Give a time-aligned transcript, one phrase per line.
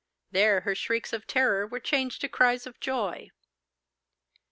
[0.31, 3.29] There her shrieks of terror were changed to cries of joy.